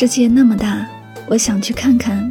[0.00, 0.86] 世界那么大，
[1.26, 2.30] 我想去看看。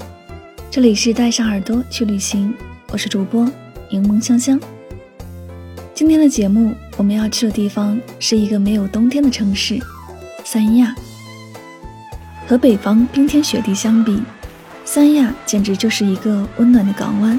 [0.71, 2.53] 这里是带上耳朵去旅行，
[2.93, 3.45] 我是主播
[3.89, 4.57] 柠檬香香。
[5.93, 9.77] 今天的节目我们要去的地方是一个没有冬天的城市——
[10.45, 10.95] 三亚。
[12.47, 14.23] 和北方冰天雪地相比，
[14.85, 17.37] 三亚简直就是一个温暖的港湾。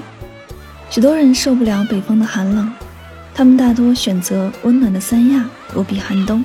[0.91, 2.71] 许多人受不了北方的寒冷，
[3.35, 6.45] 他们大多选择温暖的三亚躲避寒冬。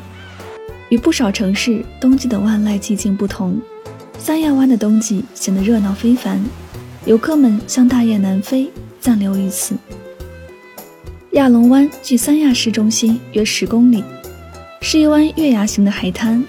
[0.87, 3.59] 与不少城市冬季的万籁寂静不同。
[4.23, 6.41] 三亚湾的冬季显得热闹非凡，
[7.03, 9.75] 游客们像大雁南飞，暂留于此。
[11.31, 14.01] 亚龙湾距三亚市中心约十公里，
[14.79, 16.41] 是一湾月牙形的海滩，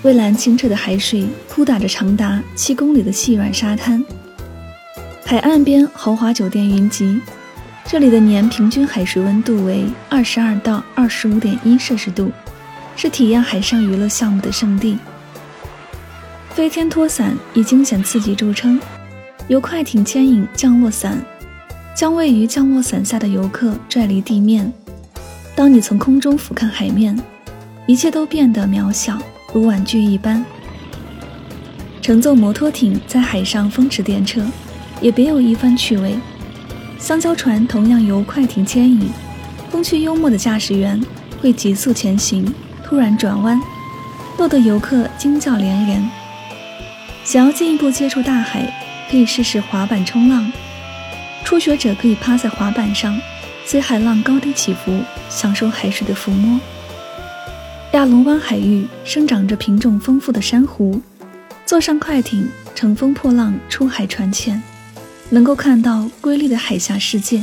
[0.00, 4.02] 蔚蓝清澈的海水铺打着长达七公里的细软沙滩，
[5.26, 7.20] 海岸边豪华酒店云集，
[7.84, 12.32] 这里的年平均海水温度为二十二到二十五点一摄氏度，
[12.96, 14.96] 是体验海上娱乐项目的圣地。
[16.58, 18.80] 飞天拖伞以惊险刺激著称，
[19.46, 21.16] 由快艇牵引降落伞，
[21.94, 24.72] 将位于降落伞下的游客拽离地面。
[25.54, 27.16] 当你从空中俯瞰海面，
[27.86, 29.16] 一切都变得渺小，
[29.52, 30.44] 如玩具一般。
[32.02, 34.42] 乘坐摩托艇在海上风驰电掣，
[35.00, 36.18] 也别有一番趣味。
[36.98, 39.08] 香蕉船同样由快艇牵引，
[39.70, 41.00] 风趣幽默的驾驶员
[41.40, 42.52] 会急速前行，
[42.84, 43.60] 突然转弯，
[44.36, 46.17] 逗得游客惊叫连连。
[47.28, 48.72] 想要进一步接触大海，
[49.10, 50.50] 可以试试滑板冲浪。
[51.44, 53.20] 初学者可以趴在滑板上，
[53.66, 56.58] 随海浪高低起伏，享受海水的抚摸。
[57.92, 61.02] 亚龙湾海域生长着品种丰富的珊瑚，
[61.66, 64.62] 坐上快艇，乘风破浪出海船潜，
[65.28, 67.42] 能够看到瑰丽的海峡世界。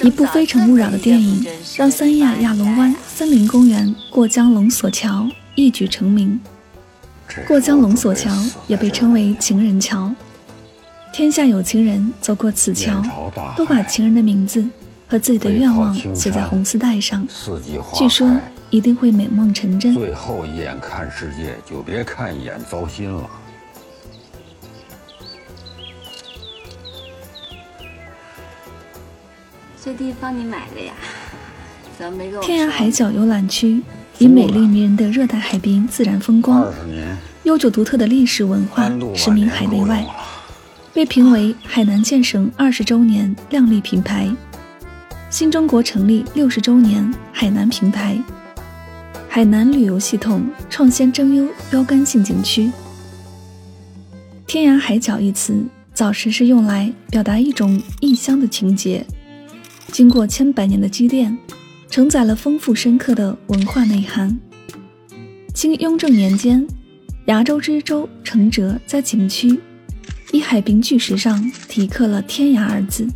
[0.00, 1.44] 一部《非诚勿扰》的电影
[1.76, 6.38] 让三亚亚龙湾森林公园过江龙索桥一举成名。
[7.46, 8.30] 过江龙索桥
[8.66, 10.12] 也被称为情人桥，
[11.12, 13.02] 天下有情人走过此桥，
[13.56, 14.66] 都把情人的名字
[15.06, 17.26] 和自己的愿望写在红丝带上，
[17.94, 18.30] 据说
[18.70, 19.94] 一定会美梦成真。
[19.94, 23.28] 最后一眼看世界，就别看一眼糟心了。
[29.82, 30.92] 这地方你买的呀？
[32.42, 33.82] 天涯海角游览区。
[34.18, 36.66] 以美丽迷人的热带海滨自然风光、
[37.44, 40.04] 悠久独特的历史文化驰名海内外，
[40.92, 44.28] 被评为海南建省二十周年靓丽品牌、
[45.30, 48.20] 新中国成立六十周年海南品牌、
[49.28, 52.72] 海南旅游系统创先争优标杆性景区。
[54.48, 59.06] 天涯海角一词早时是用来表达一种异乡的情结，
[59.92, 61.38] 经过千百年的积淀。
[61.90, 64.38] 承载了丰富深刻的文化内涵。
[65.54, 66.66] 清雍正年间，
[67.26, 69.58] 崖州知州程哲在景区
[70.30, 73.06] 一海滨巨石上题刻了“天涯”二字。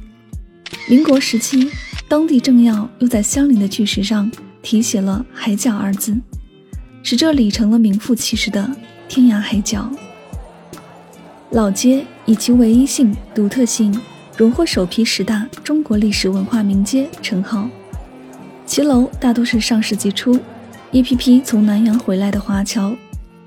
[0.88, 1.70] 民国时期，
[2.08, 4.30] 当地政要又在相邻的巨石上
[4.62, 6.16] 题写了“海角”二字。
[7.04, 8.70] 使这里成了名副其实的
[9.08, 9.90] 天涯海角。
[11.50, 14.00] 老街以其唯一性、独特性，
[14.36, 17.68] 荣获首批十大中国历史文化名街称号。
[18.72, 20.40] 骑楼大多是上世纪初
[20.92, 22.96] 一批批从南洋回来的华侨，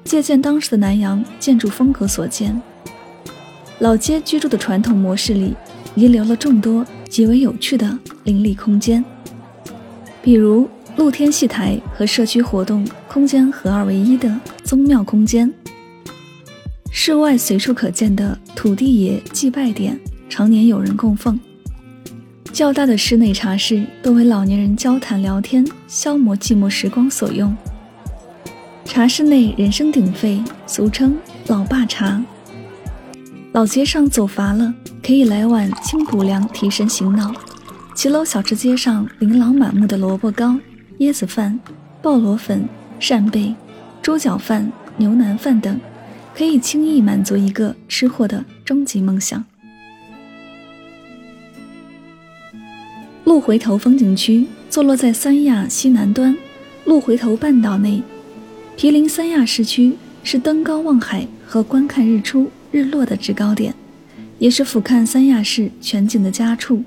[0.04, 2.62] 借鉴当时的南洋建筑风格所建。
[3.80, 5.56] 老街居住的传统模式里，
[5.96, 9.04] 遗留了众多极为有趣的邻里空间，
[10.22, 15.52] 比如露天戏台和社区活动空间合二为一的宗庙空间。
[16.92, 20.00] 室外随处可见的土地爷祭拜点，
[20.30, 21.40] 常年有人供奉。
[22.56, 27.54] 较大的室内茶室多为老年人交谈聊天、消磨寂寞时光所用。
[28.86, 31.18] 茶室内人声鼎沸，俗称
[31.48, 32.24] “老爸茶”。
[33.52, 34.74] 老街上走乏了，
[35.04, 37.36] 可以来碗清补凉，提神醒脑。
[37.94, 40.58] 骑楼小吃街上琳琅满目的萝卜糕、
[41.00, 41.60] 椰子饭、
[42.02, 42.66] 鲍螺粉、
[43.02, 43.54] 扇贝、
[44.02, 45.78] 猪脚饭、牛腩饭等。
[46.34, 49.44] 可以轻易满足一个吃货的终极梦想。
[53.26, 56.38] 鹿回头风景区坐落在三亚西南端，
[56.86, 58.04] 鹿回头半岛内，
[58.78, 63.74] 毗邻三亚市区，是登高望海和观看日出日落的制高点，
[64.38, 66.84] 也是俯瞰三亚市全景的佳处。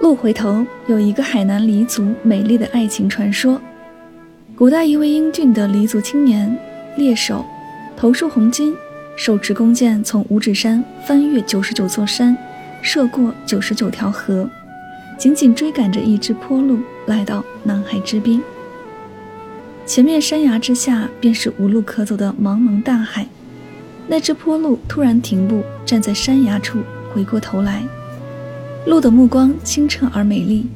[0.00, 3.60] 鹿回头有一个海南黎族美丽的爱情传说，
[4.54, 6.56] 古代一位英俊的黎族青年
[6.96, 7.44] 猎手。
[7.96, 8.72] 头束红巾，
[9.16, 12.36] 手持弓箭，从五指山翻越九十九座山，
[12.82, 14.48] 涉过九十九条河，
[15.18, 18.42] 紧紧追赶着一只坡鹿，来到南海之滨。
[19.86, 23.26] 前面山崖之下，便是无路可走的茫茫大海。
[24.06, 26.80] 那只坡鹿突然停步，站在山崖处，
[27.12, 27.82] 回过头来。
[28.86, 30.66] 鹿的目光清澈而美丽。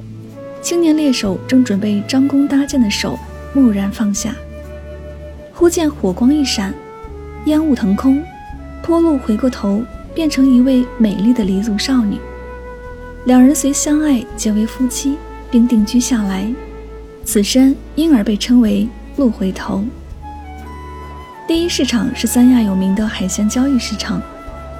[0.62, 3.18] 青年猎手正准备张弓搭箭的手，
[3.54, 4.34] 蓦然放下。
[5.52, 6.72] 忽见火光一闪。
[7.46, 8.22] 烟雾腾空，
[8.82, 9.82] 坡鹿回过头，
[10.14, 12.16] 变成一位美丽的黎族少女。
[13.24, 15.16] 两人随相爱结为夫妻，
[15.50, 16.50] 并定居下来。
[17.24, 19.84] 此山因而被称为鹿回头。
[21.46, 24.20] 第一市场是三亚有名的海鲜交易市场，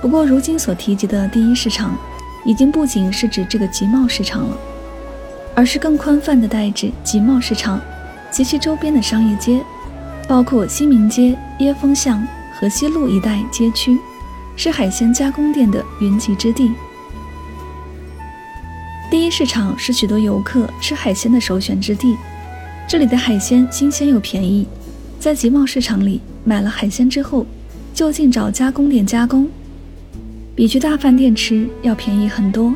[0.00, 1.96] 不过如今所提及的第一市场，
[2.44, 4.56] 已经不仅是指这个集贸市场了，
[5.54, 7.80] 而是更宽泛的代指集贸市场
[8.30, 9.60] 及其周边的商业街，
[10.26, 12.26] 包括新民街、椰风巷。
[12.58, 13.98] 河西路一带街区
[14.54, 16.70] 是海鲜加工店的云集之地。
[19.10, 22.16] 第一市场是许多游客吃海鲜的首选之地。
[22.88, 24.64] 这里的海鲜新鲜又便宜，
[25.18, 27.44] 在集贸市场里买了海鲜之后，
[27.92, 29.48] 就近找加工店加工，
[30.54, 32.72] 比去大饭店吃要便宜很多。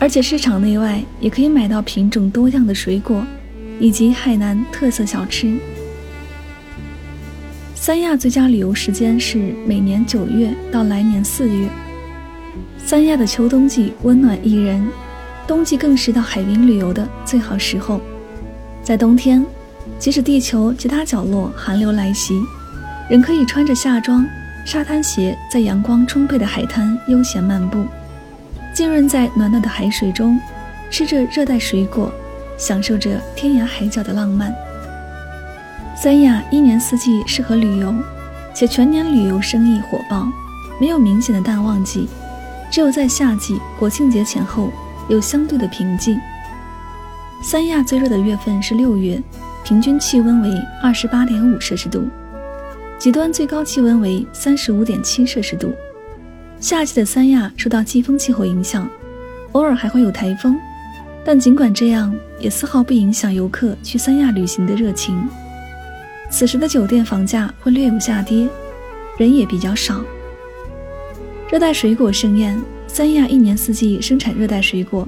[0.00, 3.24] 而且市场内外也可以买到品种多样的水果，
[3.78, 5.56] 以及海南特色小吃。
[7.76, 11.68] 三亚最佳旅游时间是每年九月到来年四月。
[12.76, 14.86] 三亚的秋冬季温暖宜人，
[15.46, 18.00] 冬季更是到海滨旅游的最好时候。
[18.82, 19.44] 在冬天，
[19.98, 22.34] 即使地球其他角落寒流来袭，
[23.10, 24.26] 仍可以穿着夏装、
[24.64, 27.86] 沙滩鞋，在阳光充沛的海滩悠闲漫步，
[28.74, 30.38] 浸润在暖暖的海水中，
[30.90, 32.10] 吃着热带水果，
[32.56, 34.54] 享受着天涯海角的浪漫。
[35.94, 37.94] 三亚一年四季适合旅游，
[38.54, 40.26] 且全年旅游生意火爆，
[40.80, 42.08] 没有明显的淡旺季，
[42.70, 44.70] 只有在夏季国庆节前后
[45.08, 46.18] 有相对的平静。
[47.42, 49.22] 三亚最热的月份是六月，
[49.64, 50.50] 平均气温为
[50.82, 52.08] 二十八点五摄氏度，
[52.98, 55.72] 极端最高气温为三十五点七摄氏度。
[56.58, 58.88] 夏季的三亚受到季风气候影响，
[59.52, 60.56] 偶尔还会有台风，
[61.22, 65.28] 但尽管这样，也丝毫不影响游客去三亚旅行的热情。
[66.30, 68.48] 此时的酒店房价会略有下跌，
[69.18, 70.00] 人也比较少。
[71.50, 72.58] 热带水果盛宴，
[72.94, 75.04] 三亚一年四季生产热带水果，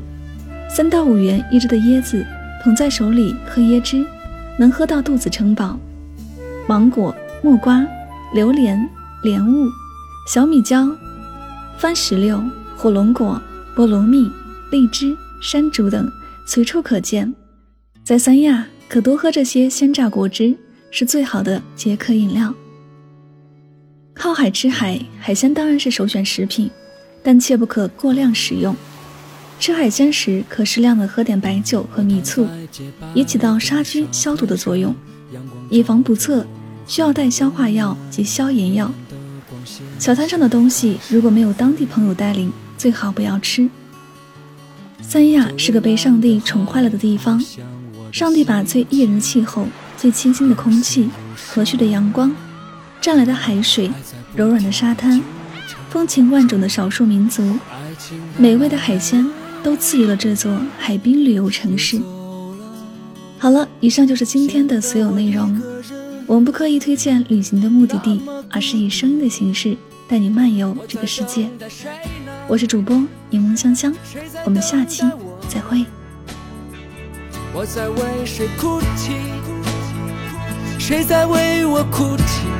[0.68, 2.26] 三到五元一只的椰子，
[2.64, 4.04] 捧在手里喝椰汁，
[4.58, 5.78] 能喝到肚子撑饱。
[6.66, 7.14] 芒果、
[7.44, 7.86] 木瓜、
[8.34, 8.76] 榴莲、
[9.22, 9.68] 莲雾、
[10.26, 10.90] 小米椒、
[11.78, 12.42] 番石榴、
[12.76, 13.40] 火龙果、
[13.76, 14.28] 菠萝蜜、
[14.72, 16.10] 荔枝、山竹等
[16.44, 17.32] 随处可见。
[18.02, 20.56] 在三亚，可多喝这些鲜榨果汁。
[20.90, 22.52] 是最好的解渴饮料。
[24.14, 26.70] 靠海吃海，海鲜当然是首选食品，
[27.26, 28.76] 但切不可过量食用。
[29.58, 32.46] 吃海鲜时，可适量的喝点白酒和米醋，
[33.14, 34.94] 以起到杀菌消毒的作用。
[35.68, 36.46] 以防不测，
[36.86, 38.92] 需要带消化药及消炎药。
[39.98, 43.68] 小摊上的东西如果没有当地朋友带领，最好不要吃。
[45.02, 47.42] 三亚是个被上帝宠坏了的地方，
[48.12, 49.66] 上帝把最宜人的气候。
[49.96, 51.10] 最清新的空气，
[51.48, 52.30] 和煦的阳光，
[53.00, 53.90] 湛蓝的海水，
[54.36, 55.20] 柔软的沙滩，
[55.90, 57.58] 风情万种的少数民族，
[58.36, 59.26] 美味的海鲜，
[59.62, 62.00] 都赐予了这座海滨旅游城市。
[63.38, 65.60] 好了，以上就是今天的所有内容。
[66.26, 69.76] 我们不刻意推荐旅行的目的地，而是以声音的形式
[70.08, 71.48] 带你漫游这个世界。
[72.48, 72.96] 我是主播
[73.30, 73.94] 柠檬香香，
[74.44, 75.04] 我们下期
[75.48, 75.84] 再会。
[77.54, 79.12] 我在为谁哭泣？
[80.78, 82.55] 谁在为我哭泣？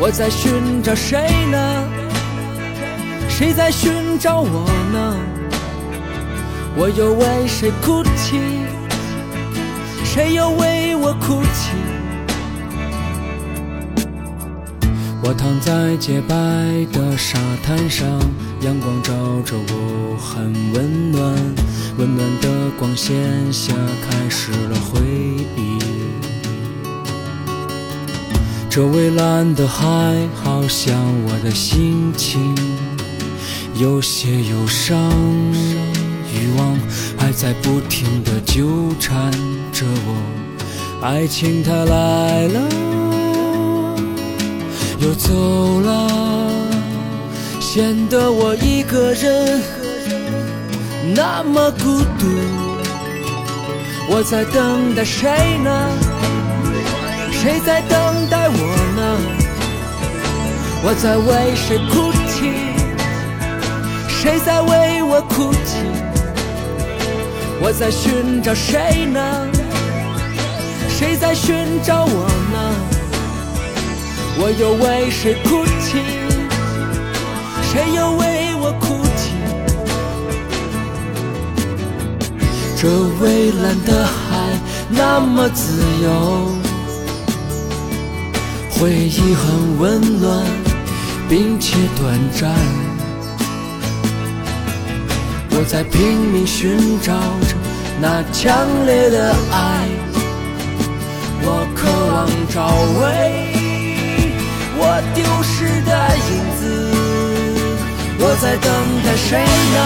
[0.00, 1.84] 我在寻找谁呢？
[3.28, 5.16] 谁在寻找我呢？
[6.76, 8.38] 我又为谁哭泣？
[10.04, 11.72] 谁又为我哭泣？
[15.20, 16.36] 我躺在洁白
[16.92, 18.06] 的沙滩上，
[18.60, 19.12] 阳光照
[19.44, 21.34] 着我，很温暖。
[21.98, 23.74] 温暖的光线下，
[24.08, 25.00] 开始了回
[25.56, 25.87] 忆。
[28.78, 29.84] 这蔚蓝的海，
[30.40, 30.94] 好像
[31.26, 32.54] 我的心情，
[33.74, 34.96] 有些忧伤，
[36.32, 36.78] 欲望
[37.18, 39.32] 还在不停的纠缠
[39.72, 40.14] 着我。
[41.02, 42.68] 爱情它来了。
[45.00, 46.52] 又走了，
[47.58, 49.60] 显得我一个人
[51.16, 52.28] 那么孤独。
[54.08, 56.27] 我在等待谁呢？
[57.40, 58.58] 谁在等待我
[58.96, 59.00] 呢？
[60.82, 62.50] 我在为谁哭泣？
[64.08, 65.86] 谁在为我哭泣？
[67.60, 69.20] 我在寻找谁呢？
[70.88, 72.56] 谁在寻找我呢？
[74.40, 76.02] 我又为谁哭泣？
[77.62, 79.30] 谁又为我哭泣？
[82.76, 82.88] 这
[83.20, 84.10] 蔚蓝的海
[84.90, 86.52] 那么自由，
[88.80, 90.46] 回忆很温暖，
[91.28, 92.48] 并且短暂。
[95.50, 97.56] 我在拼命寻找着
[98.00, 98.54] 那强
[98.86, 99.88] 烈的爱，
[101.42, 103.02] 我渴望找回。
[104.80, 104.82] 我
[105.12, 105.90] 丢失的
[106.30, 106.62] 影子，
[108.20, 108.70] 我在等
[109.04, 109.42] 待谁
[109.74, 109.78] 呢？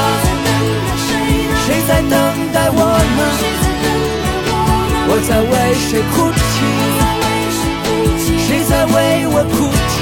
[1.65, 2.13] 谁在等
[2.53, 2.77] 待我
[3.17, 3.21] 呢？
[5.09, 6.92] 我在为谁哭泣？
[8.53, 9.97] 谁在为我哭泣？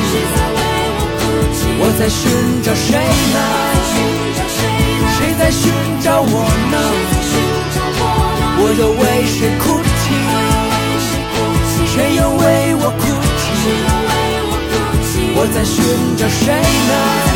[1.78, 2.26] 我在寻
[2.64, 2.98] 找谁
[3.30, 3.38] 呢？
[5.16, 6.42] 谁在寻找我
[6.72, 6.76] 呢？
[8.58, 10.04] 我又为谁哭泣？
[11.94, 13.06] 谁又为我哭
[13.38, 13.48] 泣？
[15.36, 15.76] 我在寻
[16.16, 16.50] 找谁呢？
[16.50, 17.29] 谁在寻找我？